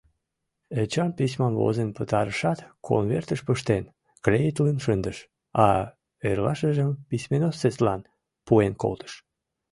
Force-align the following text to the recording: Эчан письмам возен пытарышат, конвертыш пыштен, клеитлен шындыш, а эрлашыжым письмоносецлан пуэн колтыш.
Эчан 0.81 1.09
письмам 1.17 1.53
возен 1.61 1.89
пытарышат, 1.97 2.59
конвертыш 2.87 3.39
пыштен, 3.47 3.83
клеитлен 4.23 4.77
шындыш, 4.83 5.17
а 5.65 5.67
эрлашыжым 6.29 6.91
письмоносецлан 7.09 8.01
пуэн 8.45 8.73
колтыш. 8.81 9.13